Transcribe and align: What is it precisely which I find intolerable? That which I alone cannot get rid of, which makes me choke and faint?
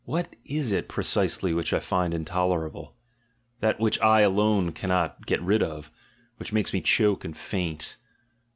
What 0.05 0.35
is 0.45 0.71
it 0.71 0.87
precisely 0.87 1.53
which 1.53 1.73
I 1.73 1.79
find 1.79 2.11
intolerable? 2.11 2.95
That 3.59 3.79
which 3.79 4.01
I 4.01 4.21
alone 4.21 4.71
cannot 4.71 5.27
get 5.27 5.39
rid 5.43 5.61
of, 5.61 5.91
which 6.37 6.51
makes 6.51 6.73
me 6.73 6.81
choke 6.81 7.23
and 7.23 7.37
faint? 7.37 7.99